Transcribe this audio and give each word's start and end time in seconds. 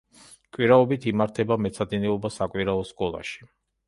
კვირაობით 0.55 1.03
იმართება 1.11 1.57
მეცადინეობა 1.65 2.31
საკვირაო 2.39 2.81
სკოლაში. 2.93 3.45